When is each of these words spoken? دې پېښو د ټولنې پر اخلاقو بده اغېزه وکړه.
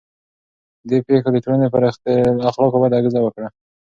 دې 0.89 0.97
پېښو 1.07 1.29
د 1.33 1.37
ټولنې 1.43 1.67
پر 1.73 1.81
اخلاقو 2.49 2.81
بده 2.83 2.95
اغېزه 2.97 3.19
وکړه. 3.23 3.47